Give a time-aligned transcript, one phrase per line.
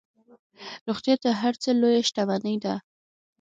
[0.87, 2.75] روغتیا تر هر څه لویه شتمني ده.